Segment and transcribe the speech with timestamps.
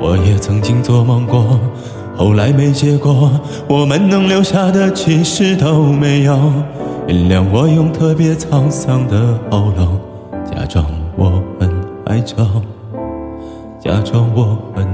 [0.00, 1.58] 我也曾经做梦过，
[2.16, 3.30] 后来没结果，
[3.68, 6.38] 我们能留下的其实都没有。
[7.06, 9.98] 原谅我用特别沧桑的喉咙，
[10.44, 10.84] 假装
[11.16, 11.70] 我很
[12.06, 12.44] 哀愁，
[13.80, 14.93] 假装我很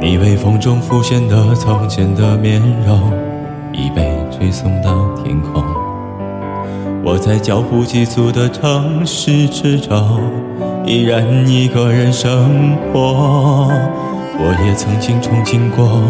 [0.00, 3.12] 你微风中浮现的从前的面容，
[3.72, 5.62] 已被吹送到天空。
[7.04, 10.20] 我在脚步急促的城市之中，
[10.86, 13.68] 依然一个人生活。
[14.40, 16.00] 我也曾经憧憬过，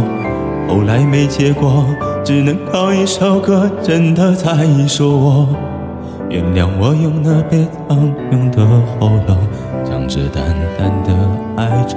[0.68, 1.86] 后来没结果，
[2.22, 5.48] 只能靠一首歌真的在说我。
[6.28, 8.66] 原谅我用那别苍凉的
[9.00, 9.38] 喉咙，
[9.82, 10.44] 唱着淡
[10.78, 11.12] 淡的
[11.56, 11.96] 哀愁。